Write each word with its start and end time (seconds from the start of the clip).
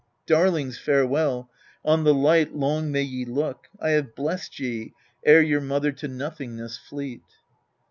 Darlings, 0.25 0.79
farewell: 0.79 1.47
on 1.85 2.03
the 2.05 2.11
lig*ht 2.15 2.55
Long 2.55 2.91
may 2.91 3.03
ye 3.03 3.23
look: 3.23 3.67
I 3.79 3.91
have 3.91 4.15
blessed 4.15 4.59
ye 4.59 4.95
Ere 5.23 5.43
your 5.43 5.61
mother 5.61 5.91
to 5.91 6.07
nothingness 6.07 6.75
fleet. 6.75 7.21